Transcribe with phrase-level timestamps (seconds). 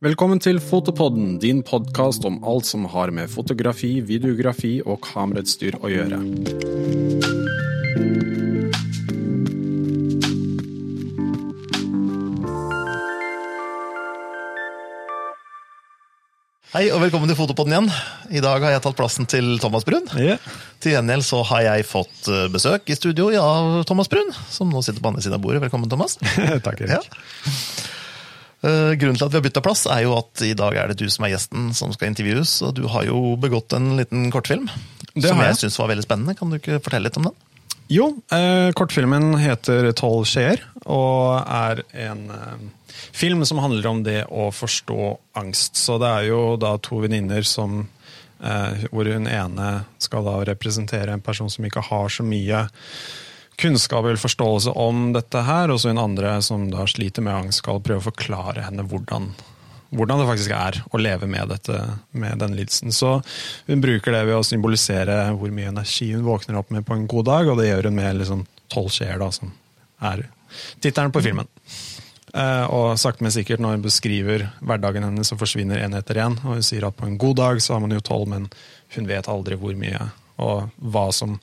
[0.00, 5.90] Velkommen til Fotopodden, din podkast om alt som har med fotografi, videografi og kamerautstyr å
[5.92, 6.20] gjøre.
[16.70, 17.92] Hei og velkommen til Fotopodden igjen.
[18.32, 20.08] I dag har jeg tatt plassen til Thomas Brun.
[20.16, 20.40] Yeah.
[20.80, 24.80] Til gjengjeld så har jeg fått eh, besøk i studio av Thomas Brun, som nå
[24.80, 25.60] sitter på andre siden av bordet.
[25.68, 26.16] Velkommen, Thomas.
[26.64, 27.04] Takk, Ja.
[28.62, 30.98] Eh, Grunnen til at vi har bytta plass, er jo at i dag er det
[31.00, 32.58] du som er gjesten som skal intervjues.
[32.66, 34.66] Og du har jo begått en liten kortfilm
[35.14, 35.60] Det som jeg jeg.
[35.62, 36.36] syns var veldig spennende.
[36.36, 37.38] Kan du ikke fortelle litt om den?
[37.90, 42.60] Jo, eh, kortfilmen heter Tolv skjeer, og er en eh,
[43.16, 45.74] film som handler om det å forstå angst.
[45.80, 47.88] Så det er jo da to venninner som
[48.44, 52.62] eh, Hvor hun ene skal da representere en person som ikke har så mye
[53.60, 57.62] kunnskap eller forståelse om dette her, og så hun andre som da sliter med angst,
[57.62, 59.30] skal prøve å forklare henne hvordan,
[59.94, 61.78] hvordan det faktisk er å leve med, dette,
[62.10, 62.94] med denne lidelsen.
[62.94, 63.18] Så
[63.68, 67.08] hun bruker det ved å symbolisere hvor mye energi hun våkner opp med på en
[67.10, 69.52] god dag, og det gjør hun med liksom tolv skjeer, da, som
[70.10, 70.26] er
[70.82, 71.48] tittelen på filmen.
[72.30, 76.38] Eh, og sakte, men sikkert, når hun beskriver hverdagen hennes, så forsvinner en etter en.
[76.44, 78.46] Og hun sier at på en god dag så har man jo tolv, men
[78.94, 81.36] hun vet aldri hvor mye og hva som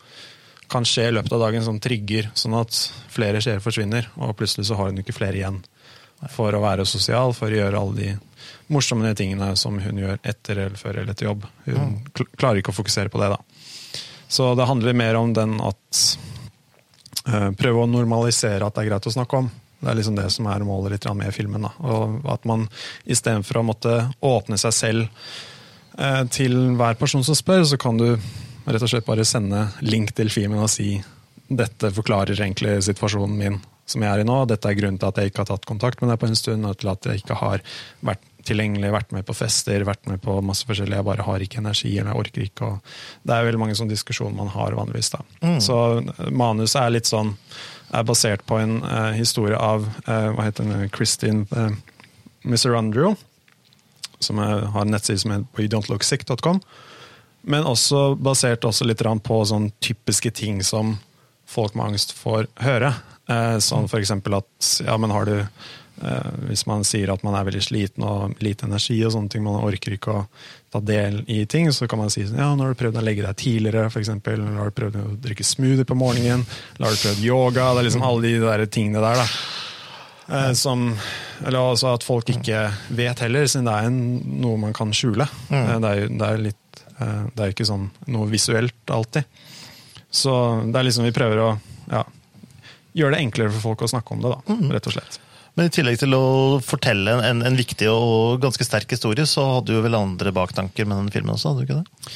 [0.71, 2.75] kan skje i løpet av dagen som trigger, sånn at
[3.13, 4.09] flere skjeer forsvinner.
[4.19, 5.61] Og plutselig så har hun ikke flere igjen
[6.33, 8.13] for å være sosial, for å gjøre alle de
[8.73, 11.45] morsomme tingene som hun gjør etter eller før eller etter jobb.
[11.67, 13.37] Hun kl- klarer ikke å fokusere på det, da.
[14.27, 16.01] Så det handler mer om den at
[17.29, 19.47] eh, Prøve å normalisere at det er greit å snakke om.
[19.77, 21.67] Det er liksom det som er målet litt med filmen.
[21.67, 21.71] Da.
[21.85, 22.65] Og at man
[23.05, 23.93] istedenfor å måtte
[24.25, 25.05] åpne seg selv
[26.01, 28.09] eh, til hver person som spør, så kan du
[28.67, 30.97] rett og slett bare sende link til filmen og si
[31.47, 34.41] dette forklarer egentlig situasjonen min som jeg er i nå.
[34.49, 36.67] Dette er grunnen til at jeg ikke har tatt kontakt med deg på en stund,
[36.67, 37.63] og til at jeg ikke har
[38.03, 40.97] vært tilgjengelig, vært med på fester, vært med på masse forskjellig.
[40.99, 42.67] Jeg bare har ikke energi, eller jeg orker ikke.
[42.67, 45.13] Og det er veldig mange sånne diskusjoner man har vanligvis.
[45.15, 45.23] da.
[45.63, 47.33] Så eh, manuset er litt sånn
[47.95, 51.71] er basert på en uh, historie av uh, hva heter den, Kristin uh,
[52.75, 53.13] Andrew
[54.19, 56.59] som er, har en nettside som heter på wedontlook.sick.com.
[57.47, 60.97] Men også basert også litt på sånn typiske ting som
[61.47, 62.91] folk med angst får høre.
[63.27, 67.43] Eh, sånn eksempel at ja, men har du eh, Hvis man sier at man er
[67.47, 70.25] veldig sliten og lite energi og sånne ting, man orker ikke å
[70.71, 73.03] ta del i ting, så kan man si sånn, ja, nå har du prøvd å
[73.03, 76.43] legge deg tidligere, for eksempel, eller har du prøvd å drikke smoothie på morgenen,
[76.75, 79.27] eller har du prøvd yoga, det er liksom alle de der tingene der, da.
[80.27, 80.89] Eh, som,
[81.45, 82.65] eller også at folk ikke
[82.95, 84.01] vet heller, siden det er en,
[84.43, 85.27] noe man kan skjule.
[85.47, 85.67] Mm.
[85.83, 86.63] det, er, det er litt
[86.97, 89.27] Det er ikke sånn noe visuelt alltid.
[90.09, 90.33] Så
[90.65, 91.49] det er liksom vi prøver å
[91.91, 92.03] ja,
[92.97, 95.19] gjøre det enklere for folk å snakke om det, da, rett og slett.
[95.57, 96.25] Men i tillegg til å
[96.61, 100.99] fortelle en, en viktig og ganske sterk historie, så hadde du vel andre baktanker med
[101.01, 101.49] den filmen også?
[101.49, 102.11] hadde du ikke det?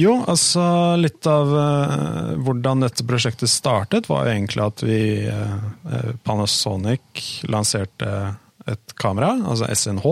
[0.00, 0.64] Jo, altså
[0.96, 8.14] litt av uh, hvordan dette prosjektet startet, var jo egentlig at vi uh, Panasonic lanserte
[8.66, 10.08] et kamera, altså SNH,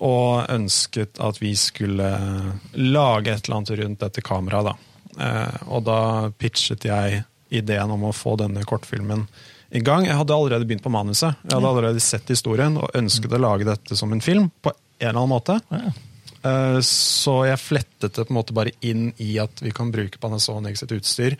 [0.00, 2.08] og ønsket at vi skulle
[2.74, 4.72] lage et eller annet rundt dette kameraet.
[4.72, 4.74] Da.
[5.18, 6.00] Eh, og da
[6.38, 9.24] pitchet jeg ideen om å få denne kortfilmen
[9.70, 10.06] i gang.
[10.08, 11.36] Jeg hadde allerede begynt på manuset.
[11.44, 15.08] Jeg hadde allerede sett historien og ønsket å lage dette som en film på en
[15.08, 15.58] eller annen måte.
[16.42, 20.20] Eh, Så jeg flettet det på en måte bare inn i at vi kan bruke
[20.22, 21.36] Panasonic sitt utstyr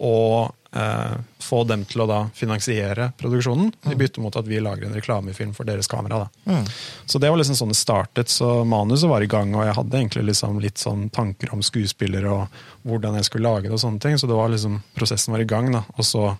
[0.00, 4.86] og eh, få dem til å da finansiere produksjonen, i bytte mot at vi lager
[4.86, 6.28] en reklamefilm for deres kamera.
[6.46, 6.62] Da.
[7.06, 8.28] Så det var liksom sånn det startet.
[8.30, 12.30] Så manuset var i gang, og jeg hadde egentlig liksom litt sånn tanker om skuespillere
[12.30, 13.72] og hvordan jeg skulle lage det.
[13.74, 15.72] og sånne ting, Så det var liksom, prosessen var i gang.
[15.72, 16.36] da, og så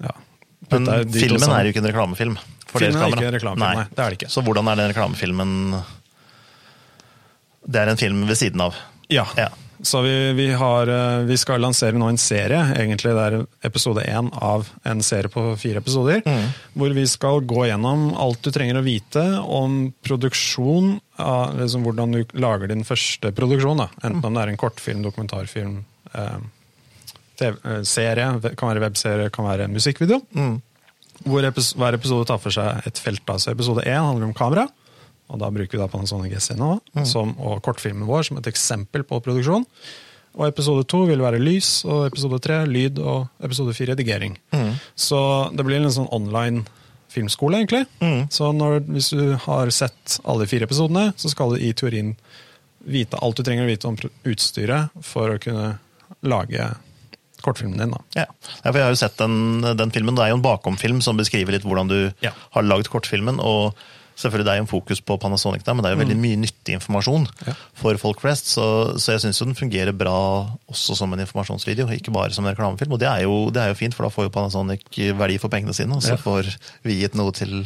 [0.00, 0.12] ja,
[0.70, 2.36] Men filmen er jo ikke en reklamefilm.
[2.66, 4.30] for Filmen deres er ikke en reklamefilm, nei, det er det ikke.
[4.30, 5.82] Så hvordan er den reklamefilmen
[7.66, 8.74] Det er en film ved siden av?
[9.08, 9.26] Ja.
[9.36, 9.48] Ja.
[9.82, 12.60] Så vi, vi, har, eh, vi skal lansere nå en serie.
[12.76, 13.36] Egentlig det er
[13.66, 16.20] episode én av en serie på fire episoder.
[16.76, 20.98] Hvor vi skal gå gjennom alt du trenger å vite om produksjon.
[21.20, 23.80] Av, liksom hvordan du lager din første produksjon.
[23.80, 23.88] Da.
[24.04, 25.78] Enten om det er en kortfilm, dokumentarfilm,
[26.14, 26.40] eh,
[27.40, 30.20] eh, serie, kan være webserie, kan være musikkvideo.
[30.32, 30.60] musikkvideo.
[31.20, 33.24] Hvor episode, hver episode tar for seg et felt.
[33.28, 33.36] Da.
[33.36, 34.68] Så episode én handler om kamera.
[35.30, 39.20] Og da bruker vi da Panasonic SNH som, og kortfilmen vår som et eksempel på
[39.22, 39.64] produksjon.
[40.38, 44.36] Og episode to vil være lys, og episode tre lyd, og episode fire redigering.
[44.94, 45.18] Så
[45.56, 46.64] det blir en sånn online
[47.10, 47.84] filmskole, egentlig.
[48.30, 52.12] Så når, hvis du har sett alle fire episodene, så skal du i teorien
[52.86, 53.98] vite alt du trenger å vite om
[54.30, 55.72] utstyret for å kunne
[56.22, 56.68] lage
[57.42, 57.90] kortfilmen din.
[57.94, 58.00] da.
[58.14, 58.26] Ja.
[58.62, 60.14] ja, Jeg har jo sett den, den filmen.
[60.14, 62.32] Det er jo en bakomfilm som beskriver litt hvordan du Ja.
[62.54, 63.40] har lagd kortfilmen.
[63.40, 63.74] og
[64.20, 66.36] Selvfølgelig det er jo en fokus på Panasonic, der, men det er jo veldig mye
[66.42, 67.54] nyttig informasjon Ja.
[67.80, 68.50] for folk flest.
[68.52, 68.64] Så,
[69.00, 70.16] så jeg syns den fungerer bra
[70.68, 72.92] også som en informasjonsvideo, ikke bare som en reklamefilm.
[72.92, 74.84] Og det er, jo, det er jo fint, for da får jo Panasonic
[75.16, 76.20] verdi for pengene sine, og så Ja.
[76.20, 76.52] får
[76.84, 77.64] vi gitt noe til,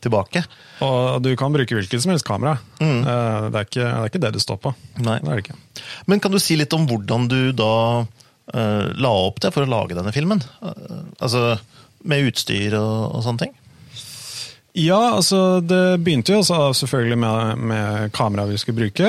[0.00, 0.44] tilbake.
[0.80, 2.56] Og du kan bruke hvilket som helst kamera.
[2.80, 3.02] Mm.
[3.04, 4.74] Eh, Det, er ikke, det er ikke det du står på.
[5.04, 5.18] Nei.
[5.20, 5.58] Det er det ikke.
[6.08, 7.72] Men kan du si litt om hvordan du da
[8.54, 10.40] uh, la opp det for å lage denne filmen?
[10.64, 11.58] Uh, altså
[12.02, 13.52] med utstyr og, og sånne ting?
[14.78, 19.08] Ja, altså det begynte jo selvfølgelig med, med kameraet vi skulle bruke,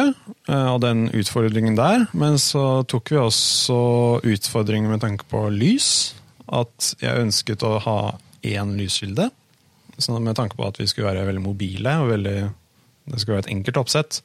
[0.50, 2.08] eh, og den utfordringen der.
[2.18, 3.78] Men så tok vi også
[4.26, 6.16] utfordringer med tanke på lys.
[6.52, 8.00] At jeg ønsket å ha
[8.44, 9.30] én lyskilde.
[10.18, 12.38] Med tanke på at vi skulle være veldig mobile og veldig,
[13.12, 14.22] det skulle være et enkelt oppsett.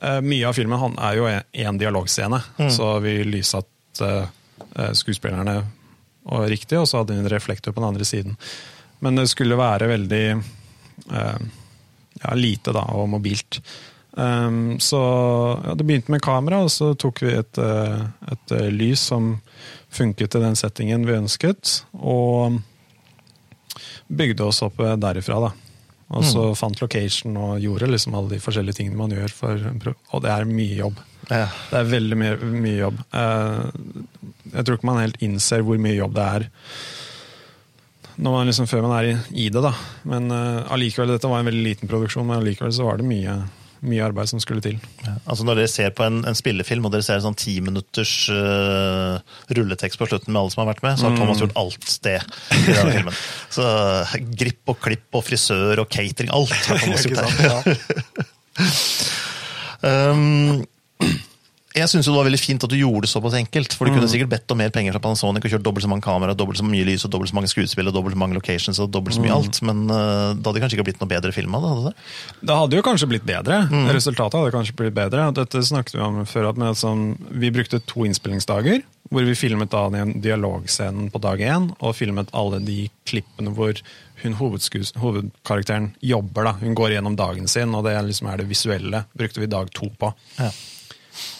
[0.00, 2.38] Eh, Mye av filmen han er jo én dialogscene,
[2.70, 5.58] så vi lyssatte eh, skuespillerne
[6.30, 8.38] og riktig, og så hadde vi en reflektor på den andre siden.
[9.02, 10.24] Men det skulle være veldig
[11.06, 13.60] ja, lite da, og mobilt.
[14.18, 14.98] Um, så
[15.64, 19.34] ja, det begynte med kamera, og så tok vi et, eh, et eh, lys som
[19.92, 22.56] funket til den settingen vi ønsket, og
[24.08, 25.40] bygde oss opp eh, derifra.
[25.44, 25.52] da.
[26.16, 29.32] Og så fant location og gjorde liksom alle de forskjellige tingene man gjør.
[29.34, 29.64] For,
[30.14, 31.00] og det er mye jobb.
[31.26, 31.48] Ja.
[31.72, 33.00] Det er veldig mye, mye jobb.
[33.10, 33.64] Uh,
[34.52, 36.46] jeg tror ikke man helt innser hvor mye jobb det er
[38.16, 39.14] man liksom, før man er i,
[39.46, 39.60] i det.
[39.64, 39.74] da.
[40.08, 43.34] Men eh, allikevel, dette var en veldig liten produksjon, men allikevel så var det mye,
[43.86, 44.78] mye arbeid som skulle til.
[45.04, 47.58] Ja, Altså Når dere ser på en, en spillefilm og dere ser en sånn ti
[47.64, 49.18] minutters uh,
[49.58, 52.16] rulletekst på slutten med alle som har vært med, så har Thomas gjort alt det
[52.22, 53.20] i denne filmen.
[53.56, 57.64] Så uh, gripp og klipp og frisør og catering, alt har Thomas gjort der.
[59.86, 60.64] Um,
[61.76, 63.74] jeg syns det var veldig fint at du gjorde det såpass enkelt.
[63.76, 66.06] For du kunne sikkert bedt om mer penger fra Panasonic og kjørt dobbelt så mange
[66.06, 68.80] kamera, dobbelt så mye lys og dobbelt så mange skuespill og dobbelt så mange locations
[68.80, 69.60] og dobbelt så mye alt.
[69.66, 71.72] Men uh, det hadde kanskje ikke blitt noe bedre film av det?
[71.74, 72.46] hadde det?
[72.48, 73.58] Det hadde jo kanskje blitt bedre.
[73.96, 75.28] Resultatet hadde kanskje blitt bedre.
[75.36, 76.50] Dette snakket vi om før.
[76.52, 78.80] At med, sånn, vi brukte to innspillingsdager,
[79.12, 83.76] hvor vi filmet da den dialogscenen på dag én, og filmet alle de klippene hvor
[84.22, 86.48] hun hovedkarakteren jobber.
[86.48, 86.56] da.
[86.62, 89.04] Hun går gjennom dagen sin, og det liksom er det visuelle.
[89.12, 90.14] brukte vi dag to på.
[90.40, 90.50] Ja.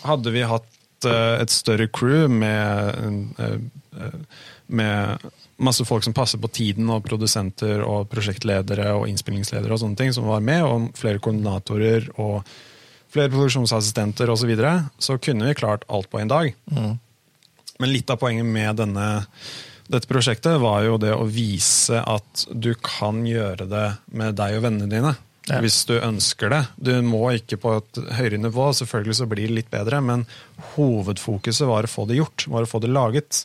[0.07, 3.59] Hadde vi hatt eh, et større crew med, eh,
[4.01, 5.27] eh, med
[5.57, 10.13] masse folk som passer på tiden, og produsenter og prosjektledere og innspillingsledere og sånne ting,
[10.13, 12.43] som var med, og flere koordinatorer og
[13.13, 16.53] flere produksjonsassistenter osv., så, videre, så kunne vi klart alt på en dag.
[17.77, 19.07] Men litt av poenget med denne,
[19.89, 23.87] dette prosjektet var jo det å vise at du kan gjøre det
[24.17, 25.15] med deg og vennene dine.
[25.47, 25.61] Ja.
[25.63, 26.63] Hvis du ønsker det.
[26.75, 30.25] Du må ikke på et høyere nivå, selvfølgelig så blir det litt bedre, men
[30.75, 33.45] hovedfokuset var å få det gjort, var å få det laget.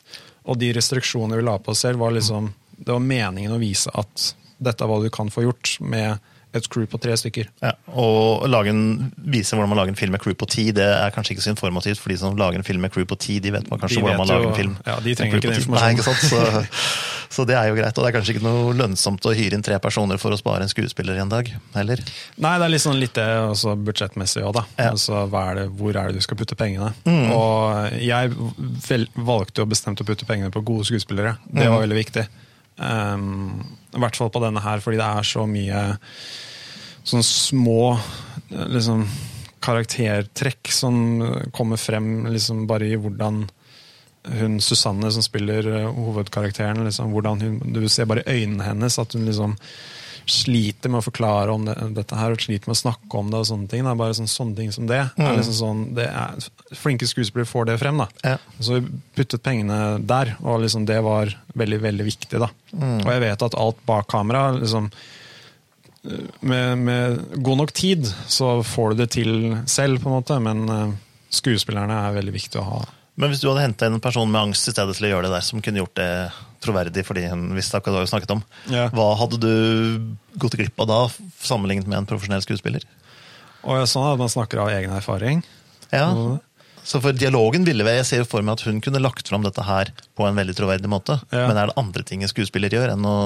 [0.50, 2.50] Og de restriksjonene vi la på oss selv, var liksom
[2.82, 6.18] Det var meningen å vise at dette er hva du kan få gjort med
[6.54, 7.46] et crew på tre stykker.
[7.62, 11.10] Ja, og en, vise hvordan man lager en film med crew på ti, det er
[11.14, 13.50] kanskje ikke så informativt, for de som lager en film med crew på ti, de
[13.54, 14.76] vet man kanskje De hvordan man lager jo- en film.
[14.86, 15.70] ja, de trenger ikke den 10.
[15.72, 15.94] Nei?
[16.32, 16.42] Så,
[17.32, 19.62] så det er jo greit, og det er kanskje ikke noe lønnsomt å hyre inn
[19.64, 22.02] tre personer for å spare en skuespiller i en dag, heller.
[22.36, 24.66] Nei, det er litt sånn litt det også budsjettmessig òg, da.
[24.76, 24.90] Ja.
[24.90, 24.98] Mm.
[24.98, 26.90] Altså, er det, hvor er det du skal putte pengene?
[27.32, 28.36] Og jeg
[29.16, 31.38] valgte jo bestemt å putte pengene på gode skuespillere.
[31.48, 31.72] Det Mm.
[31.72, 32.26] var veldig viktig.
[32.82, 33.62] Um,
[33.94, 35.82] I hvert fall på denne her, fordi det er så mye
[37.02, 39.04] sånne små eh, liksom,
[39.62, 40.96] karaktertrekk som
[41.54, 43.44] kommer frem liksom bare i hvordan
[44.38, 48.98] hun Susanne som spiller eh, hovedkarakteren, liksom, hvordan hun, du ser bare i øynene hennes
[49.02, 49.56] at hun liksom
[50.30, 53.40] sliter med å forklare om det, dette her, og sliter med å snakke om det.
[53.42, 53.84] og sånne ting.
[53.84, 55.00] Det er bare sånn, sånne ting som det.
[55.16, 58.02] er liksom sånn, det er, Flinke skuespillere får det frem.
[58.02, 58.08] da.
[58.24, 58.36] Ja.
[58.58, 62.40] Så vi puttet pengene der, og liksom det var veldig veldig viktig.
[62.42, 62.52] da.
[62.76, 64.90] Og jeg vet at alt bak kamera liksom,
[66.40, 69.32] med, med god nok tid så får du det til
[69.70, 70.96] selv, på en måte, men eh,
[71.32, 72.80] skuespillerne er veldig viktig å ha.
[73.20, 75.34] Men hvis du hadde henta en person med angst i stedet til å gjøre det
[75.34, 76.10] der, som kunne gjort det
[76.64, 78.40] troverdig fordi hun visste akkurat hva hun snakket om,
[78.72, 78.86] Ja.
[78.94, 81.00] hva hadde du gått glipp av da,
[81.42, 82.86] sammenlignet med en profesjonell skuespiller?
[83.68, 85.42] Og sånn at man snakker av egen erfaring.
[85.92, 86.08] Ja,
[86.82, 89.44] så for dialogen ville jeg, jeg ser jo for meg at hun kunne lagt fram
[89.44, 91.20] dette her på en veldig troverdig måte.
[91.30, 91.44] Ja.
[91.46, 93.18] Men er det andre ting en skuespiller gjør enn å,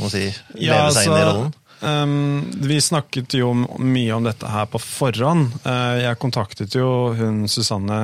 [0.00, 0.24] å si,
[0.56, 1.52] leve Ja, seg inn i rollen?
[1.80, 5.52] Um, vi snakket jo mye om dette her på forhånd.
[5.64, 8.00] Uh, jeg kontaktet jo hun Susanne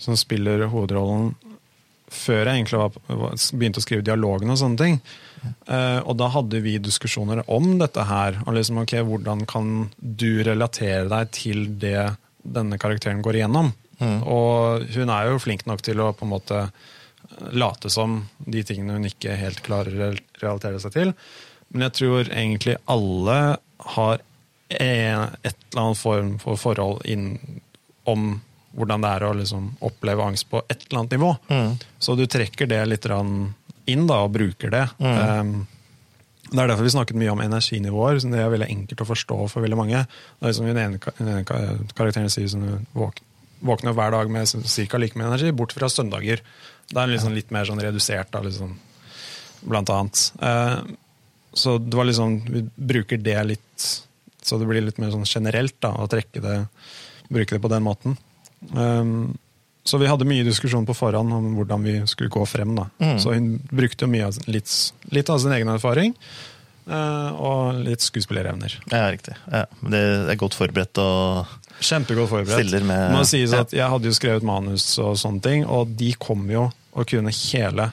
[0.00, 1.32] som spiller hovedrollen
[2.14, 2.96] før jeg egentlig var,
[3.58, 4.98] begynte å skrive dialogen og sånne ting.
[5.66, 8.38] Uh, og da hadde vi diskusjoner om dette her.
[8.44, 12.12] Og liksom, ok, Hvordan kan du relatere deg til det
[12.44, 13.72] denne karakteren går igjennom?
[14.04, 16.60] Og hun er jo flink nok til å på en måte
[17.54, 21.12] late som de tingene hun ikke helt klarer å relatere seg til.
[21.72, 23.38] Men jeg tror egentlig alle
[23.96, 24.24] har
[24.74, 27.38] et eller annet form for forhold inn,
[28.08, 28.40] om
[28.74, 31.30] hvordan det er å liksom oppleve angst på et eller annet nivå.
[31.50, 31.76] Mm.
[32.02, 34.84] Så du trekker det litt inn da, og bruker det.
[34.98, 35.66] Um,
[36.50, 38.20] det er derfor vi snakket mye om energinivåer.
[38.22, 40.02] Det er veldig enkelt å forstå for veldig mange.
[40.06, 41.44] Det er liksom Den ene, ene
[41.96, 43.20] karakteren sier sånn våk,
[43.64, 45.00] våkner hver dag med ca.
[45.00, 46.42] like mye energi, bort fra søndager.
[46.90, 48.76] Det er liksom litt mer sånn redusert, da, liksom,
[49.64, 50.26] blant annet.
[50.42, 50.82] Uh,
[51.54, 53.86] så det var liksom, vi bruker det litt
[54.44, 56.58] så det blir litt mer sånn generelt da, å trekke det,
[57.32, 58.16] bruke det på den måten.
[58.72, 59.36] Um,
[59.84, 62.74] så vi hadde mye diskusjon på forhånd om hvordan vi skulle gå frem.
[62.78, 62.86] da.
[63.02, 63.18] Mm.
[63.20, 64.70] Så hun brukte mye litt,
[65.12, 66.14] litt av sin egen erfaring.
[66.86, 68.78] eh, og litt skuespillerevner.
[68.92, 69.34] Ja, riktig.
[69.52, 70.00] Ja, det
[70.32, 71.46] er godt forberedt og
[71.80, 72.82] Kjempegodt forberedt.
[72.84, 73.60] Med- må sies ja.
[73.64, 77.32] at Jeg hadde jo skrevet manus og sånne ting, og de kom jo og kunne
[77.32, 77.90] hele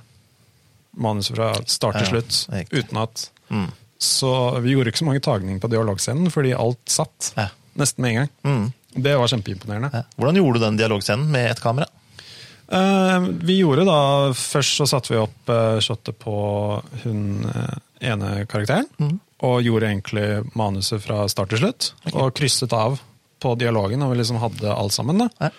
[0.98, 2.48] manuset fra start til Ja, slutt.
[2.52, 2.84] riktig.
[2.84, 3.72] uten at mm.
[4.02, 7.34] Så vi gjorde ikke så mange tagninger på dialogscenen, fordi alt satt.
[7.38, 7.50] Ja.
[7.78, 8.30] Nesten med en gang.
[8.44, 8.74] Mm.
[8.94, 10.04] Det var kjempeimponerende.
[10.20, 11.88] Hvordan gjorde du den dialogscenen med ett kamera?
[12.72, 16.36] Eh, vi gjorde da Først så satte vi opp uh, shotet på
[17.04, 17.78] hun eh,
[18.12, 18.88] ene karakteren.
[19.00, 19.18] Mm.
[19.48, 21.92] Og gjorde egentlig manuset fra start til slutt.
[22.14, 23.00] Og krysset av
[23.42, 25.24] på dialogen, og vi liksom hadde alt sammen.
[25.24, 25.30] da.
[25.42, 25.50] Ja.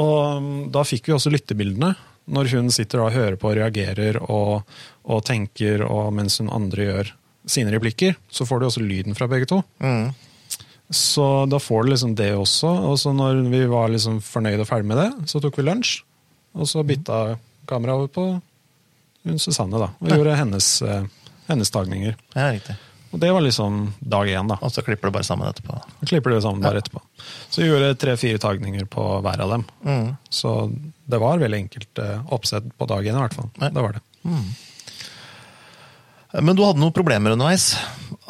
[0.00, 1.92] Og um, da fikk vi også lyttebildene.
[2.30, 4.62] Når hun sitter og hører på og reagerer og,
[5.04, 7.12] og tenker, og mens hun andre gjør
[7.50, 9.60] sine replikker, så får du også lyden fra begge to.
[9.82, 10.12] Mm.
[10.90, 12.70] Så da får du liksom det også.
[12.90, 16.00] Og så når vi var liksom fornøyd og ferdig med det, så tok vi lunsj.
[16.58, 17.38] Og så bytta
[17.70, 18.28] kameraet over på
[19.28, 19.90] hun Susanne, da.
[20.00, 21.04] Og gjorde hennes, eh,
[21.46, 22.16] hennes tagninger.
[22.34, 22.76] Ja, riktig.
[23.10, 24.56] Og det var liksom dag én, da.
[24.62, 25.76] Og så klipper du bare sammen etterpå.
[26.00, 27.02] Så klipper det sammen bare etterpå.
[27.50, 29.64] Så vi gjorde tre-fire tagninger på hver av dem.
[29.84, 30.16] Mm.
[30.30, 30.54] Så
[31.10, 33.50] det var veldig enkelt eh, oppsett på dag én, i hvert fall.
[33.58, 33.68] Ja.
[33.68, 34.02] Det var det.
[36.40, 37.74] Men du hadde noen problemer underveis.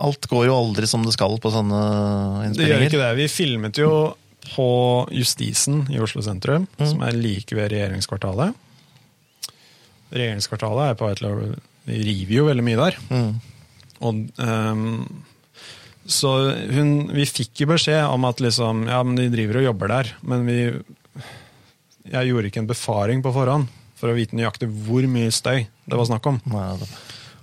[0.00, 1.80] Alt går jo aldri som det skal på sånne
[2.56, 3.10] Det gjør ikke det.
[3.18, 3.90] Vi filmet jo
[4.54, 4.66] på
[5.12, 6.86] Justisen i Oslo sentrum, Mm.
[6.88, 8.54] som er like ved regjeringskvartalet.
[10.10, 11.34] Regjeringskvartalet er på vei til å
[11.90, 12.96] Vi river jo veldig mye der.
[13.10, 13.30] Mm.
[14.00, 15.22] Og, um,
[16.06, 16.30] så
[16.72, 20.10] hun, vi fikk jo beskjed om at liksom, ja, men de driver og jobber der,
[20.22, 20.58] men vi
[22.10, 23.68] Jeg gjorde ikke en befaring på forhånd
[24.00, 26.40] for å vite nøyaktig hvor mye støy det var snakk om.
[26.48, 26.88] Nei, det-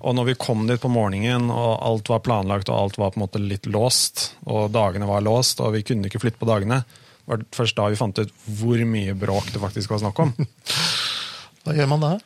[0.06, 3.20] Og når vi kom dit på morgenen, og alt var planlagt, og alt var på
[3.20, 6.84] en måte litt låst, og dagene var låst, og vi kunne ikke flytte på dagene,
[7.28, 10.34] det var først da vi fant ut hvor mye bråk det faktisk var snakk om.
[11.66, 12.18] Hva gjør man da?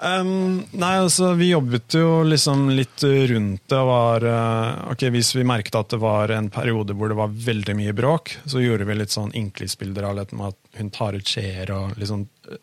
[0.00, 3.80] Um, nei, altså, vi jobbet jo liksom litt rundt det.
[3.84, 7.76] var, uh, ok, Hvis vi merket at det var en periode hvor det var veldig
[7.76, 10.32] mye bråk, så gjorde vi litt sånn innklippsbilder av at
[10.80, 12.56] hun tar ut skjeer og eh,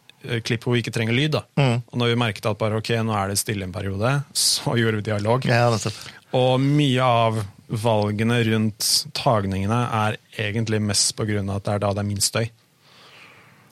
[0.44, 1.32] klipp hvor vi ikke trenger lyd.
[1.38, 1.44] da.
[1.60, 1.82] Mm.
[1.92, 5.02] Og når vi merket at bare ok, nå er det stille en periode, så gjorde
[5.02, 5.46] vi dialog.
[5.50, 5.70] Ja.
[6.38, 8.86] Og mye av valgene rundt
[9.18, 12.48] tagningene er egentlig mest av at det er da det er minst støy.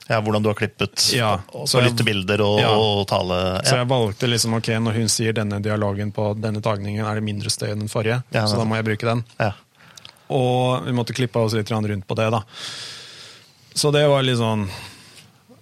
[0.06, 2.70] Ja, hvordan du har klippet Ja, og på så lyttebilder og, Ja.
[2.78, 3.60] og tale.
[3.66, 7.24] Så jeg valgte liksom, ok, når hun sier denne dialogen på denne tagningen, er det
[7.26, 9.24] mindre støy enn den forrige, Ja, så da må jeg bruke den.
[9.40, 9.52] Ja.
[10.30, 12.42] Og vi måtte klippe oss litt rundt på det, da.
[13.74, 14.68] Så det var litt sånn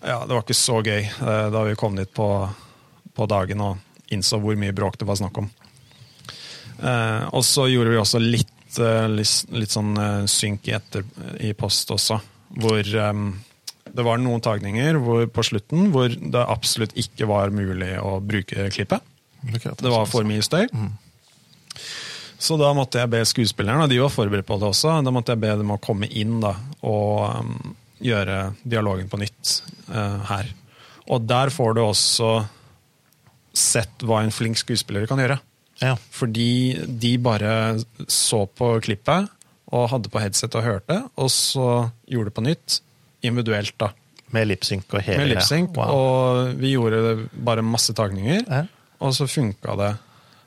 [0.05, 2.29] Ja, det var ikke så gøy eh, da vi kom dit på,
[3.17, 5.49] på dagen og innså hvor mye bråk det var snakk om.
[6.85, 9.97] Eh, og så gjorde vi også litt, eh, litt, litt sånn
[10.29, 11.07] synk i, etter,
[11.41, 12.21] i post også,
[12.61, 18.19] hvor det var noen tagninger hvor, på slutten hvor det absolutt ikke var mulig å
[18.21, 19.01] bruke klippet.
[19.45, 20.69] Det var for mye støy.
[22.45, 25.33] Så da måtte jeg be skuespillerne, og de var forberedt på det også, da måtte
[25.33, 26.53] jeg be dem å komme inn da,
[26.85, 29.34] og um, gjøre dialogen på nytt
[29.91, 30.53] eh, her.
[31.13, 32.31] Og der får du også
[33.55, 35.39] sett hva en flink skuespiller kan gjøre.
[35.83, 35.95] Ja.
[36.15, 37.53] Fordi de bare
[38.11, 39.29] så på klippet
[39.75, 42.81] og hadde på headset og hørte, og så gjorde det på nytt,
[43.25, 43.91] individuelt da,
[44.35, 45.77] Med lipsync og hele med lipsync.
[45.77, 45.91] Wow.
[45.95, 48.65] Og vi gjorde bare masse tagninger, Ja.
[49.01, 49.93] og så funka det.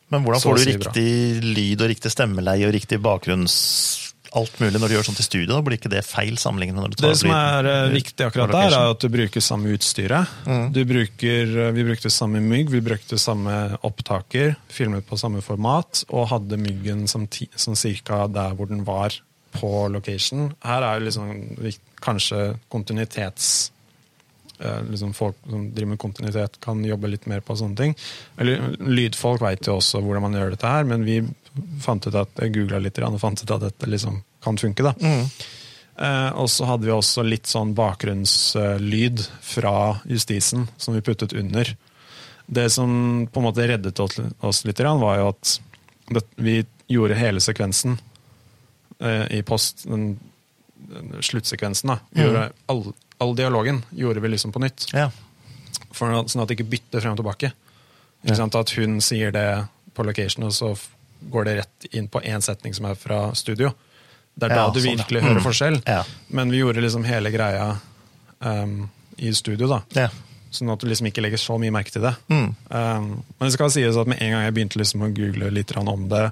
[0.10, 1.06] Men hvordan får du riktig
[1.42, 1.54] bra.
[1.56, 4.07] lyd og riktig stemmeleie og riktig bakgrunns...
[4.38, 5.50] Alt mulig når du gjør sånt i studio?
[5.50, 8.54] Da blir ikke det feil sammenlignet når du tar Det som er eh, viktig akkurat
[8.54, 10.34] der, er at du bruker samme utstyret.
[10.46, 10.66] Mm.
[10.76, 13.56] Du bruker, eh, vi brukte samme mygg, vi brukte samme
[13.88, 18.86] opptaker, filmet på samme format, og hadde myggen som, ti, som cirka der hvor den
[18.88, 19.16] var
[19.58, 20.52] på location.
[20.62, 21.34] Her er jo liksom
[22.04, 23.72] kanskje kontinuitets...
[24.60, 27.98] eh, Liksom folk som driver med kontinuitet, kan jobbe litt mer på sånne ting.
[28.38, 31.22] Eller Lydfolk vet jo også hvordan man gjør dette her, men vi
[31.84, 34.84] fant ut at, jeg googla litt og fant ut at dette liksom kan funke.
[34.84, 34.94] da.
[35.02, 35.30] Mm.
[35.98, 41.76] Eh, og så hadde vi også litt sånn bakgrunnslyd fra justisen som vi puttet under.
[42.46, 45.60] Det som på en måte reddet oss- litt, var jo at
[46.10, 47.98] det, vi gjorde hele sekvensen
[49.02, 50.20] eh, i post, den,
[50.78, 52.24] den sluttsekvensen, da, Mm.
[52.24, 54.88] gjorde all, all dialogen gjorde vi liksom på nytt.
[54.94, 55.10] Ja.
[55.92, 57.52] For, sånn at det ikke bytter frem og tilbake.
[58.34, 58.56] Sant?
[58.56, 60.72] At hun sier det på location, og så
[61.32, 63.74] går det rett inn på én setning som er fra studio.
[64.38, 65.04] Det er Ja, da du sånn, ja.
[65.04, 65.28] virkelig Mm.
[65.28, 65.82] hører forskjell.
[65.88, 66.04] Ja.
[66.30, 67.80] Men vi gjorde liksom hele greia
[68.42, 69.82] um, i studio, da.
[69.96, 70.10] Ja.
[70.52, 72.16] Sånn at du liksom ikke legger så mye merke til det.
[72.30, 72.56] Mm.
[72.70, 73.08] Um,
[73.40, 76.08] men det skal sies at med en gang jeg begynte liksom å google litt om
[76.10, 76.32] det,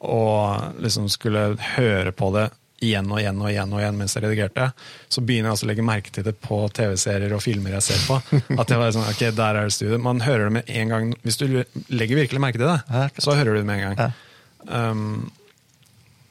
[0.00, 2.50] og liksom skulle høre på det
[2.82, 4.66] igjen og igjen og igjen og igjen mens jeg redigerte,
[5.08, 8.18] så begynner jeg å legge merke til det på TV-serier og filmer jeg ser på.
[8.60, 10.02] At det var sånn, ok, der er det studiet.
[10.04, 11.14] Man hører det med en gang.
[11.24, 11.46] Hvis du
[11.88, 14.20] legger virkelig merke til det, så hører du det med en gang.
[14.64, 15.32] Um,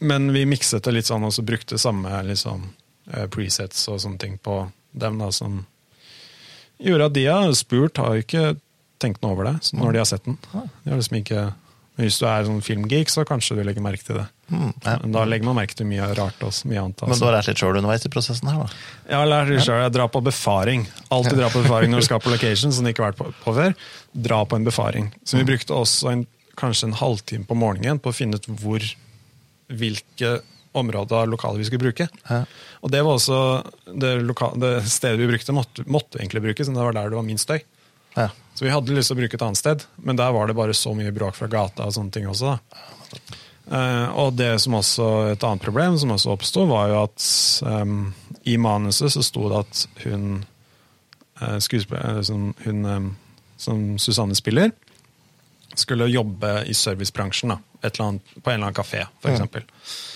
[0.03, 2.65] men vi mikset det litt sånn, og så brukte samme liksom,
[3.13, 5.61] eh, presets og sånne ting på dem, da, som
[6.83, 8.45] gjorde at de har spurt, har jo ikke
[8.99, 10.37] tenkt noe over det når de har sett den.
[10.51, 11.45] De har liksom ikke,
[11.95, 14.27] men hvis du er sånn filmgeek, så kanskje du legger merke til det.
[14.51, 14.97] Mm, ja.
[15.15, 16.99] Da legger man merke til mye rart og mye annet.
[17.01, 17.25] Men du Altså.
[17.25, 18.81] har lært litt sjøl underveis i prosessen her, da?
[19.09, 20.87] Jeg har lært det selv, jeg drar på befaring.
[21.09, 23.33] Alltid dra på befaring når du skal på location, som du ikke har vært på,
[23.45, 23.73] på før.
[24.13, 25.11] Dra på en befaring.
[25.25, 26.25] Så vi brukte også en,
[26.59, 28.83] kanskje en halvtime på morgenen på å finne ut hvor,
[29.73, 30.41] hvilke
[30.73, 32.07] områder av lokalet vi skulle bruke.
[32.29, 32.43] Ja.
[32.81, 33.39] Og det var også
[33.93, 37.19] det, loka- det stedet vi brukte, måtte, måtte egentlig bruke, så det var der det
[37.19, 37.61] var minst støy.
[38.17, 38.27] Ja.
[38.53, 40.73] Så vi hadde lyst til å bruke et annet sted, men der var det bare
[40.77, 42.53] så mye bråk fra gata og sånne ting også.
[42.57, 43.21] da.
[43.71, 47.27] Eh, og det som også, et annet problem som også oppsto, var jo at
[47.63, 50.25] um, i manuset så sto det at hun
[51.41, 53.15] uh, som, hun
[53.57, 54.71] som Susanne spiller,
[55.75, 57.49] skulle jobbe i servicebransjen.
[57.55, 60.11] da, et eller annet, På en eller annen kafé, f.eks.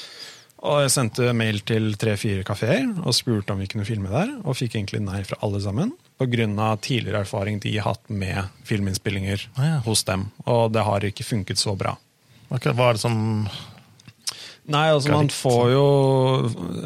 [0.67, 4.57] Og jeg sendte mail til tre-fire kafeer og spurte om vi kunne filme der, og
[4.57, 5.93] fikk egentlig nei fra alle sammen.
[6.17, 6.77] Pga.
[6.81, 9.79] tidligere erfaring de har hatt med filminnspillinger Ah, ja.
[9.85, 10.31] hos dem.
[10.45, 11.95] Og det har ikke funket så bra.
[12.53, 13.17] Ok, Hva er det som
[14.67, 15.83] Nei, altså man får jo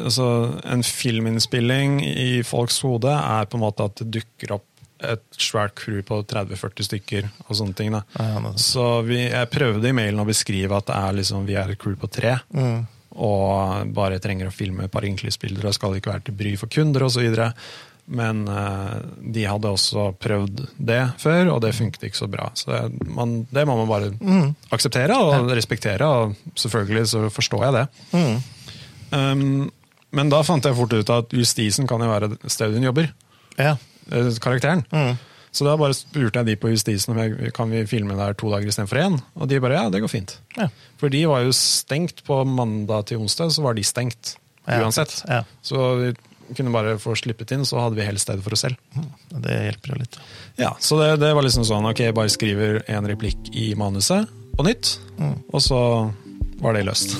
[0.04, 0.26] altså,
[0.70, 4.68] En filminnspilling i folks hode er på en måte at det dukker opp
[5.02, 7.90] et svært crew på 30-40 stykker og sånne ting.
[7.90, 8.04] Da.
[8.14, 8.52] Ja.
[8.54, 11.80] Så vi, jeg prøvde i mailen å beskrive at det er liksom, vi er et
[11.80, 12.36] crew på tre.
[12.54, 12.84] Mm.
[13.26, 16.70] Og bare trenger å filme et par innklipsbilder og skal ikke være til bry for
[16.70, 17.34] kunder osv.
[18.12, 18.96] Men eh,
[19.32, 22.50] de hadde også prøvd det før, og det funket ikke så bra.
[22.58, 22.76] Så
[23.08, 24.50] man, det må man bare Mm.
[24.74, 27.86] akseptere og respektere, og selvfølgelig så forstår jeg det.
[28.12, 28.42] Mm.
[29.12, 29.70] Um,
[30.12, 33.08] men da fant jeg fort ut at justisen kan jo være stedet hun jobber.
[33.58, 33.76] Ja.
[34.12, 34.84] eh, Karakteren.
[34.92, 35.16] Mm.
[35.52, 38.48] Så da bare spurte jeg de på justisen om jeg, kan vi filme der to
[38.52, 39.18] dager istedenfor én.
[39.36, 40.36] Og de bare ja, det går fint.
[40.56, 40.68] Ja.
[41.00, 44.36] For de var jo stengt på mandag til onsdag, så var de stengt
[44.68, 45.24] Ja, uansett.
[45.28, 45.42] ja.
[45.62, 46.14] Så
[46.56, 48.76] kunne bare få slippet inn, så hadde vi hele stedet for oss selv.
[49.32, 50.18] Det hjelper jo litt.
[50.60, 54.28] Ja, Så det, det var liksom sånn, ok, jeg bare skriver en replikk i manuset
[54.56, 55.36] på nytt, Mm.
[55.52, 55.78] og så
[56.62, 57.14] var det løst.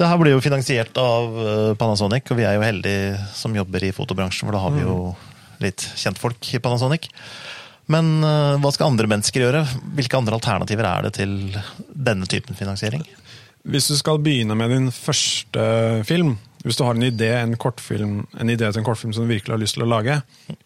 [0.00, 3.84] Det her blir jo finansiert av eh, Panasonic, og vi er jo heldige som jobber
[3.84, 4.94] i fotobransjen, for da har vi jo
[5.60, 7.10] litt kjentfolk i Panasonic.
[7.90, 9.64] Men eh, hva skal andre mennesker gjøre?
[9.98, 11.34] Hvilke andre alternativer er det til
[11.90, 13.02] denne typen finansiering?
[13.70, 15.64] Hvis du skal begynne med din første
[16.08, 19.32] film, hvis du har en idé, en, kortfilm, en idé til en kortfilm som du
[19.32, 20.18] virkelig har lyst til å lage,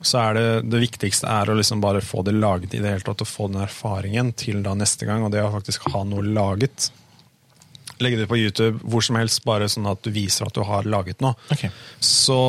[0.02, 3.06] så er det det viktigste er å liksom bare få det laget i det hele
[3.06, 6.22] tatt, og få den erfaringen til da neste gang, og det å faktisk ha noe
[6.26, 6.90] laget.
[8.02, 10.86] Legge det på YouTube hvor som helst, bare sånn at du viser at du har
[10.86, 11.38] laget noe.
[11.54, 11.70] Okay.
[12.02, 12.40] Så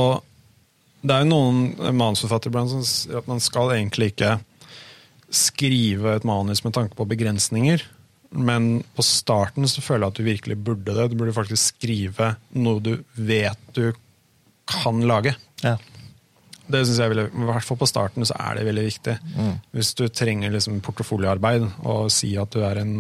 [1.06, 4.40] det er jo noen manusforfattere blant som sier at man skal egentlig ikke
[5.36, 7.84] skrive et manus med tanke på begrensninger.
[8.36, 11.10] Men på starten så føler jeg at du virkelig burde det.
[11.12, 13.92] Du burde faktisk skrive noe du vet du
[14.68, 15.36] kan lage.
[15.64, 15.78] Ja.
[16.66, 19.16] Det synes jeg veldig, I hvert fall på starten så er det veldig viktig.
[19.76, 22.96] Hvis du trenger liksom portefolioarbeid og si at du er en,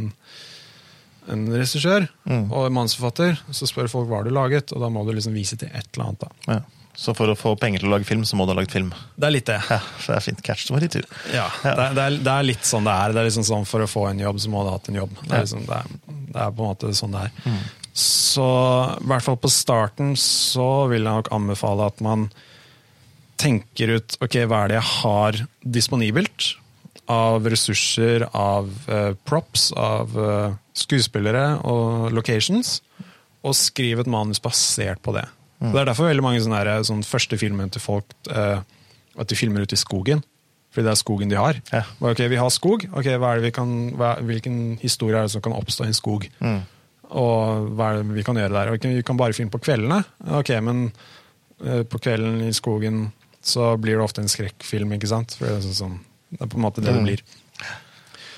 [1.34, 5.02] en regissør og en manusforfatter, så spør folk hva har du laget, og da må
[5.08, 6.28] du liksom vise til et eller annet.
[6.28, 6.60] da.
[6.60, 6.85] ja.
[6.96, 8.94] Så for å få penger til å lage film, så må du ha lagd film.
[9.20, 9.58] Det er litt det.
[9.70, 11.04] Ja, så det er fint catch 22.
[11.34, 11.48] Ja, Ja.
[11.64, 13.16] Det, er, det, er, det er litt sånn det er.
[13.16, 15.02] Det er liksom sånn For å få en jobb, så må du ha hatt en
[15.02, 15.16] jobb.
[15.22, 15.96] Det er, liksom, det er,
[16.32, 17.62] det er på en måte sånn det er.
[17.96, 18.48] Så
[19.00, 22.30] i hvert fall på starten så vil jeg nok anbefale at man
[23.40, 25.40] tenker ut ok, hva er det jeg har
[25.76, 26.54] disponibelt
[27.12, 32.80] av ressurser, av uh, props, av uh, skuespillere og locations,
[33.46, 35.28] og skriv et manus basert på det.
[35.62, 38.60] Det er derfor veldig mange sånne, her, sånne første filmen til folk uh,
[39.18, 40.24] at de filmer ute i skogen.
[40.76, 41.62] Fordi det er skogen de har.
[41.72, 41.84] Ja.
[42.04, 42.84] Ok, Vi har skog.
[42.92, 46.26] ok, er det kan, hva, Hvilken historie er det som kan oppstå i en skog?
[47.16, 48.74] Og hva er det vi kan gjøre der?
[48.76, 50.02] Okay, vi kan bare filme på kveldene.
[50.36, 50.90] Ok, men
[51.64, 53.06] uh, på kvelden i skogen
[53.46, 55.38] så blir det ofte en skrekkfilm, ikke sant?
[55.40, 55.98] For det er, sånn, sånn,
[56.34, 57.06] det er på en måte det det Mm.
[57.08, 57.24] blir.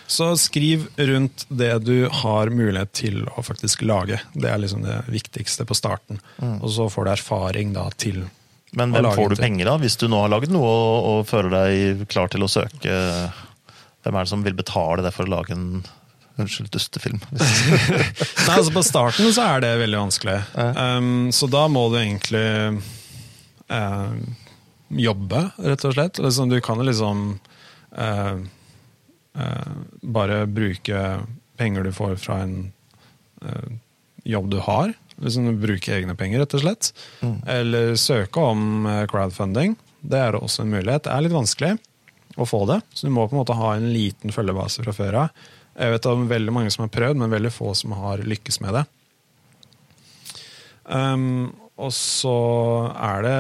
[0.08, 4.22] Så skriv rundt det du har mulighet til å faktisk lage.
[4.34, 6.22] Det er liksom det viktigste på starten.
[6.62, 8.24] Og så får du erfaring da til
[8.78, 11.54] Men hvem får du penger av, hvis du nå har laget noe og, og føler
[11.58, 12.98] deg klar til å søke?
[14.04, 15.70] Hvem er det som vil betale det for å lage en
[16.38, 17.18] Unnskyld, dustefilm.
[17.34, 20.36] Nei, altså På starten så er det veldig vanskelig.
[20.54, 22.44] Um, så da må du egentlig
[23.74, 24.20] um,
[24.88, 26.22] jobbe, rett og slett.
[26.22, 27.24] Liksom, du kan jo liksom
[27.98, 28.38] eh,
[30.02, 31.02] bare bruke
[31.58, 32.72] penger du får fra en
[33.42, 33.70] eh,
[34.24, 34.94] jobb du har.
[35.18, 36.92] Liksom Bruke egne penger, rett og slett.
[37.50, 39.76] Eller søke om eh, crowdfunding.
[40.02, 41.08] Det er også en mulighet.
[41.08, 41.76] Det er litt vanskelig
[42.38, 45.24] å få det, så du må på en måte ha en liten følgebase fra før
[45.24, 45.46] av.
[45.78, 48.78] Jeg vet om veldig mange som har prøvd, men veldig få som har lykkes med
[48.78, 48.84] det.
[50.86, 52.38] Um, og så
[52.96, 53.40] er det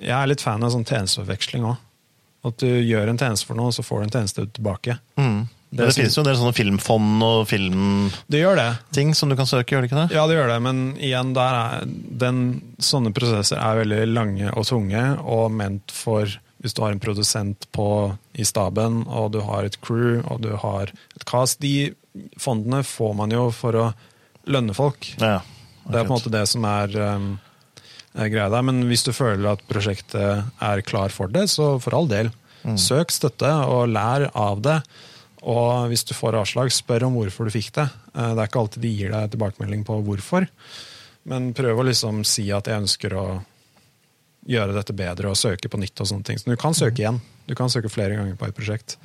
[0.00, 1.82] Jeg er litt fan av sånn tjenesteforveksling òg.
[2.46, 4.98] At du gjør en tjeneste for noe, så får du en tjeneste tilbake.
[5.18, 5.44] Mm.
[5.66, 9.74] Det, det det finnes jo en del sånne filmfond og filmting som du kan søke,
[9.74, 10.14] gjør det ikke det?
[10.14, 11.86] Ja, det gjør det, men igjen, er
[12.22, 12.42] den,
[12.78, 17.66] sånne prosesser er veldig lange og tunge, og ment for hvis du har en produsent
[17.74, 17.88] på,
[18.32, 21.60] i staben, og du har et crew, og du har et cast.
[21.60, 21.92] De
[22.40, 23.90] fondene får man jo for å
[24.50, 25.10] lønne folk.
[25.20, 25.42] Ja,
[25.84, 27.36] Det er på en måte det som er, um,
[28.16, 28.62] greia der.
[28.64, 32.32] Men hvis du føler at prosjektet er klar for det, så for all del.
[32.80, 34.80] Søk støtte, og lær av det.
[35.46, 37.84] Og hvis du får avslag, spør om hvorfor du fikk det.
[38.16, 40.48] Eh, Det er ikke alltid de gir deg tilbakemelding på hvorfor.
[41.30, 43.26] Men prøv å liksom si at jeg ønsker å
[44.46, 46.00] gjøre dette bedre og søke på nytt.
[46.00, 46.38] og sånne ting.
[46.38, 47.20] Så du kan søke igjen.
[47.46, 48.96] Du kan søke flere ganger på et prosjekt.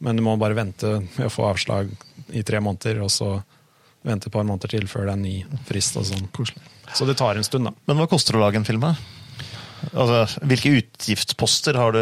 [0.00, 1.90] Men du må bare vente med å få avslag
[2.32, 3.42] i tre måneder, og så
[4.06, 5.36] vente et par måneder til før det er ny
[5.68, 5.96] frist.
[6.00, 6.28] og sånn.
[6.96, 7.74] Så det tar en stund, da.
[7.88, 8.86] Men hva koster det å lage en film?
[8.88, 9.00] her?
[9.96, 12.00] Altså, hvilke utgiftsposter har du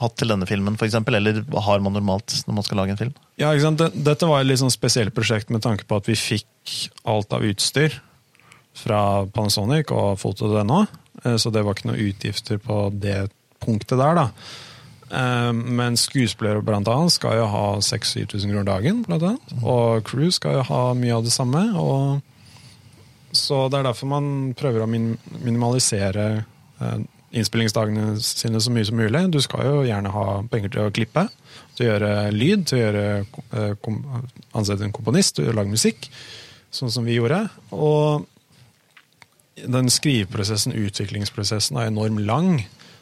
[0.00, 1.14] hatt til denne filmen, for eksempel?
[1.18, 3.14] Eller har man normalt når man skal lage en film?
[3.38, 3.84] Ja, ikke sant?
[3.94, 6.74] Dette var et litt sånn spesielt prosjekt med tanke på at vi fikk
[7.08, 8.00] alt av utstyr
[8.78, 9.00] fra
[9.34, 10.84] Panasonic og Foto.no,
[11.24, 13.28] eh, så det var ikke noen utgifter på det
[13.62, 14.18] punktet der.
[14.18, 14.26] da.
[15.10, 19.54] Eh, Men skuespillere blant annet skal jo ha 6000-7000 kroner dagen, blant annet.
[19.62, 21.62] Og crew skal jo ha mye av det samme.
[23.32, 26.26] Så det er derfor man prøver å minimalisere
[26.80, 26.98] eh,
[27.36, 29.26] innspillingsdagene sine så mye som mulig.
[29.32, 31.26] Du skal jo gjerne ha penger til å klippe,
[31.76, 33.04] til å gjøre lyd, til å gjøre,
[33.52, 34.00] eh, kom,
[34.56, 36.08] ansette en komponist, til å lage musikk,
[36.72, 37.44] sånn som vi gjorde.
[37.76, 38.26] Og
[39.58, 42.50] den skriveprosessen, utviklingsprosessen, er enormt lang.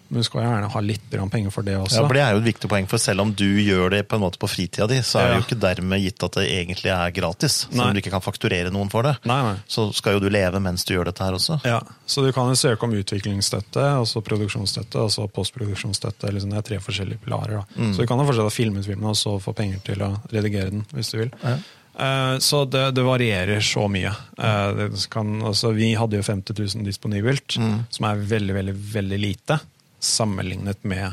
[0.08, 1.96] Men du skal gjerne ha litt penger for det også.
[1.98, 4.16] Ja, for Det er jo et viktig poeng, for selv om du gjør det på
[4.16, 6.92] en måte på fritida di, så er det jo ikke dermed gitt at det egentlig
[6.94, 7.56] er gratis.
[7.70, 9.16] Selv om du ikke kan fakturere noen for det.
[9.26, 9.56] Nei, nei.
[9.66, 11.58] Så skal jo du leve mens du gjør dette her også.
[11.66, 16.30] Ja, Så du kan jo søke om utviklingsstøtte, og så produksjonsstøtte og så postproduksjonsstøtte.
[16.32, 17.64] Liksom det er tre forskjellige pilarer.
[17.64, 17.90] Da.
[17.92, 20.70] Så du kan jo fortsatt ha filmet filmen og så få penger til å redigere
[20.70, 21.30] den, hvis du vil.
[21.42, 21.56] Ja.
[21.98, 24.10] Eh, Så det, det varierer så mye.
[24.38, 27.56] Eh, Det kan, altså, vi hadde jo 50 000 disponibelt,
[27.90, 29.60] som er veldig, veldig, veldig lite
[30.02, 31.12] sammenlignet med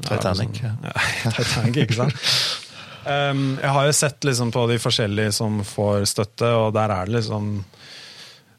[0.00, 2.14] Titanic, Ja, ja, Titanic, ikke sant?
[3.00, 7.08] Um, jeg har jo sett liksom på de forskjellige som får støtte, og der er
[7.08, 7.46] det liksom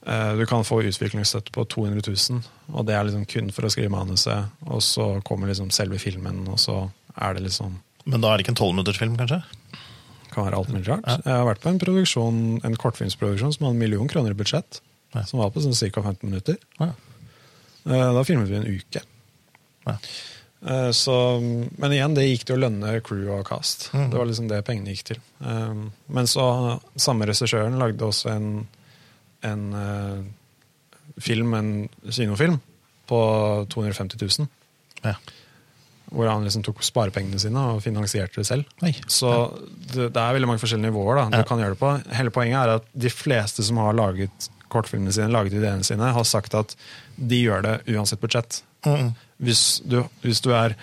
[0.05, 2.41] eh, Du kan få utviklingsstøtte på 200 000,
[2.73, 4.49] og det er liksom kun for å skrive manuset.
[4.65, 6.83] Og så kommer liksom selve filmen, og så
[7.15, 7.77] er det liksom
[8.09, 9.43] Men da er det ikke en tolvminuttersfilm, kanskje?
[10.31, 11.07] kan være alt mulig rart.
[11.25, 14.79] Jeg har vært på en produksjon, en kortfilmsproduksjon som hadde en million kroner i budsjett.
[15.11, 15.25] Ja.
[15.27, 15.99] Som var på sånn ca.
[16.07, 16.55] 15 minutter.
[16.79, 16.93] Ja.
[17.83, 19.01] Eh, Da filmet vi en uke.
[19.87, 19.95] Ja.
[20.67, 21.15] Eh, Så,
[21.77, 23.87] men igjen, det gikk til å lønne crew og cast.
[23.95, 24.09] Mm.
[24.11, 25.21] Det var liksom det pengene gikk til.
[25.41, 28.67] Eh, Men så, samme regissøren lagde også en,
[29.43, 30.21] en eh,
[31.21, 31.71] film, en
[32.09, 32.59] kinofilm,
[33.09, 33.21] på
[33.73, 34.47] 250 000.
[35.03, 35.15] Ja.
[36.11, 38.67] Hvor han liksom tok sparepengene sine og finansierte det selv.
[38.83, 38.93] Oi.
[39.11, 39.29] Så
[39.91, 41.47] det, det er veldig mange forskjellige nivåer da, du Ja.
[41.47, 41.91] kan gjøre det på.
[42.15, 46.23] Hele poenget er at de fleste som har laget kortfilmene sine, laget ideene sine, har
[46.27, 46.75] sagt at
[47.17, 48.61] de gjør det uansett budsjett.
[48.85, 49.11] Mm.
[49.41, 50.75] Hvis du, hvis du er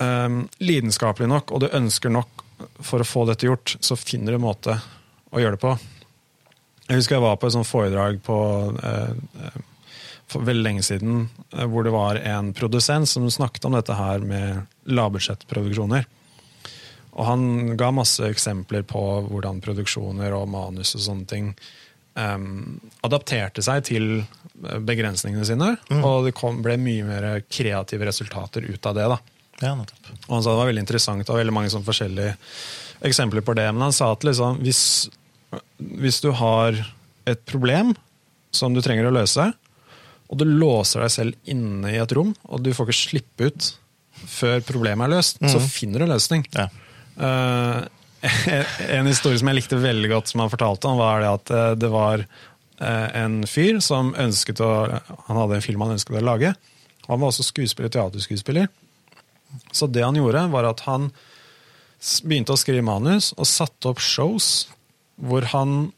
[0.00, 2.44] um, lidenskapelig nok, og du ønsker nok
[2.84, 4.78] for å få dette gjort, så finner du en måte
[5.32, 5.76] å gjøre det på.
[6.86, 8.36] Jeg husker jeg var på et sånt foredrag på,
[8.78, 9.56] eh, eh,
[10.30, 14.22] for veldig lenge siden, eh, hvor det var en produsent som snakket om dette her
[14.22, 16.06] med lavbudsjettproduksjoner.
[17.16, 21.54] Og han ga masse eksempler på hvordan produksjoner og manus og sånne ting
[22.16, 28.66] em, adapterte seg til eh, begrensningene sine, og det kom, ble mye mer kreative resultater
[28.66, 29.06] ut av det.
[29.14, 29.20] da.
[29.64, 29.72] Ja.
[29.76, 32.34] Og han sa det var veldig interessant og veldig mange sånn forskjellige
[33.06, 33.68] eksempler på det.
[33.72, 34.82] Men han sa at liksom, hvis,
[35.78, 36.76] hvis du har
[37.26, 37.94] et problem
[38.54, 39.48] som du trenger å løse,
[40.26, 43.68] og du låser deg selv inne i et rom, og du får ikke slippe ut
[44.26, 46.46] før problemet er løst, så finner du en løsning.
[46.56, 46.66] Ja.
[47.16, 47.84] Eh,
[48.98, 51.70] en historie som jeg likte veldig godt, som han fortalte om, var det at eh,
[51.80, 54.70] det var eh, en fyr som ønsket å
[55.28, 56.54] Han hadde en film han ønsket å lage.
[57.06, 58.68] Han var også skuespiller, teaterskuespiller.
[59.72, 61.10] Så det han gjorde, var at han
[62.26, 64.66] begynte å skrive manus og satte opp shows
[65.16, 65.92] hvor han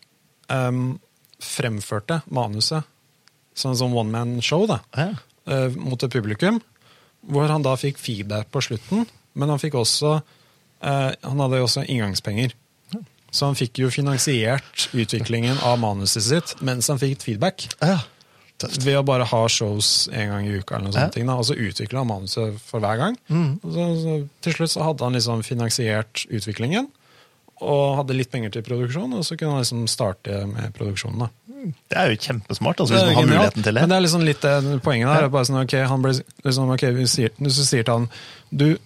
[0.53, 0.83] um,
[1.43, 2.87] fremførte manuset
[3.59, 5.09] som en sånn one man-show da, Ja.
[5.51, 6.61] eh, mot et publikum.
[7.27, 10.21] Hvor han da fikk feedback på slutten, men han fikk også
[10.81, 12.53] Han hadde jo også inngangspenger.
[13.31, 17.67] Så han fikk jo finansiert utviklingen av manuset sitt mens han fikk feedback.
[17.83, 17.99] Ja.
[18.59, 18.83] Tøft.
[18.83, 21.05] Ved å bare ha shows en gang i uka, eller noe Ja.
[21.07, 23.19] sånt, da, og så utvikla han manuset for hver gang.
[23.31, 23.61] Mm.
[23.63, 26.89] så, så, til slutt så hadde han liksom finansiert utviklingen,
[27.61, 31.19] og hadde litt penger til produksjon, og så kunne han liksom starte med produksjonen.
[31.19, 31.29] da.
[31.91, 33.39] Det er jo kjempesmart, altså, hvis man har genialt.
[33.39, 33.81] muligheten til det.
[33.83, 35.25] Men det er liksom litt det poenget der.
[35.27, 36.13] er sånn, ble,
[36.45, 38.09] liksom, sier, Hvis du sier til han
[38.51, 38.79] du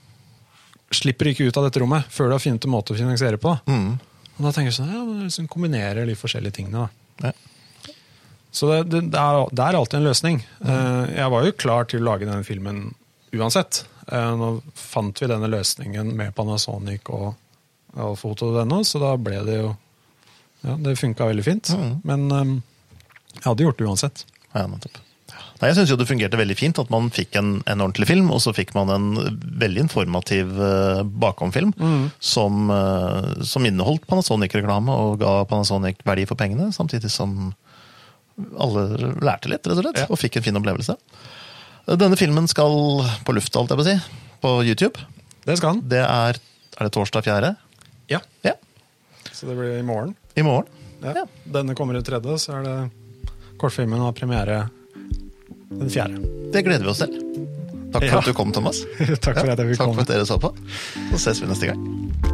[0.96, 3.55] slipper ikke ut av dette rommet før du har funnet en måte å finansiere på.
[3.70, 3.94] Mm.
[4.37, 6.88] Og da tenker jeg sånn, ja, liksom kombinerer de forskjellige tingene.
[7.22, 7.33] Ja.
[8.52, 10.42] Så det, det, det, er, det er alltid en løsning.
[10.61, 10.72] Mm.
[10.72, 12.83] Eh, Jeg var jo klar til å lage denne filmen
[13.33, 13.85] uansett.
[14.09, 17.31] Eh, Nå fant vi denne løsningen med Panasonic og,
[17.96, 19.70] og foto.no, så da ble det jo
[20.62, 21.72] Ja, det funka veldig fint.
[21.74, 21.94] Mm.
[22.07, 22.52] Men eh,
[23.38, 24.26] jeg hadde gjort det uansett.
[24.52, 25.00] Ja, nettopp.
[25.62, 28.33] Nei, jeg syns jo det fungerte veldig fint at man fikk en, en ordentlig film,
[28.35, 29.05] og så fikk man en
[29.62, 31.70] veldig informativ uh, bakomfilm
[32.18, 37.53] som, uh, som inneholdt Panasonic-reklame og ga Panasonic verdi for pengene, samtidig som
[38.59, 40.09] alle lærte litt, rett og slett, Ja.
[40.11, 40.98] og fikk en fin opplevelse.
[41.94, 42.75] Denne filmen skal
[43.22, 43.96] på lufta, alt jeg på si,
[44.42, 44.98] på YouTube.
[45.46, 45.87] Det skal han.
[45.87, 46.42] Det er
[46.81, 47.55] Er det torsdag 4.?
[48.09, 48.18] Ja.
[48.42, 48.55] Ja.
[49.31, 50.16] Så det blir i morgen.
[50.35, 50.66] I morgen.
[51.05, 51.12] Ja.
[51.22, 51.25] Ja.
[51.44, 52.77] Denne kommer ut tredje, så er det
[53.61, 54.62] kortfilmen har premiere
[55.80, 56.20] den fjerde.
[56.52, 57.12] Det gleder vi oss til.
[57.92, 58.18] Takk for Ja.
[58.22, 58.82] at du kom, Thomas.
[59.24, 59.94] Takk for at jeg fikk Takk komme.
[59.94, 60.52] for at dere så på.
[61.12, 62.31] Så ses vi neste gang.